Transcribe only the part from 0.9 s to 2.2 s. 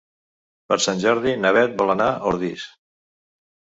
Jordi na Bet vol anar a